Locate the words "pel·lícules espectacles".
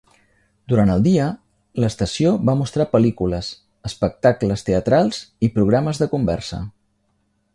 2.95-4.67